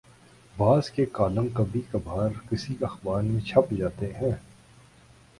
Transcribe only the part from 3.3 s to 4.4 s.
چھپ جاتے ہیں۔